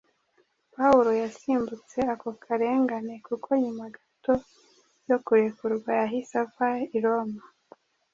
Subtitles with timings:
[0.75, 4.33] Pawulo yasimbutse ako karengane kuko nyuma gato
[5.09, 7.41] yo kurekurwa yahise ava i Roma